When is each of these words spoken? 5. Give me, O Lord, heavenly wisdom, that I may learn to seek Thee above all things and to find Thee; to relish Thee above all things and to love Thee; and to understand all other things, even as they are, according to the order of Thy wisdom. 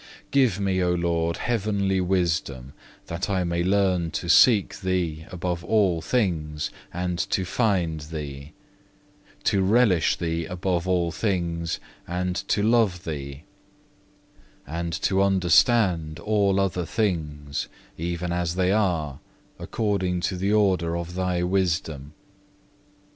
5. 0.01 0.07
Give 0.31 0.59
me, 0.59 0.81
O 0.83 0.95
Lord, 0.95 1.37
heavenly 1.37 2.01
wisdom, 2.01 2.73
that 3.05 3.29
I 3.29 3.43
may 3.43 3.63
learn 3.63 4.09
to 4.17 4.29
seek 4.29 4.79
Thee 4.79 5.27
above 5.31 5.63
all 5.63 6.01
things 6.01 6.71
and 6.91 7.19
to 7.29 7.45
find 7.45 7.99
Thee; 8.01 8.51
to 9.43 9.61
relish 9.61 10.15
Thee 10.15 10.45
above 10.45 10.87
all 10.87 11.11
things 11.11 11.79
and 12.07 12.35
to 12.47 12.63
love 12.63 13.03
Thee; 13.03 13.43
and 14.65 14.91
to 15.03 15.21
understand 15.21 16.17
all 16.19 16.59
other 16.59 16.87
things, 16.87 17.67
even 17.95 18.33
as 18.33 18.55
they 18.55 18.71
are, 18.71 19.19
according 19.59 20.21
to 20.21 20.35
the 20.35 20.51
order 20.51 20.97
of 20.97 21.13
Thy 21.13 21.43
wisdom. 21.43 22.13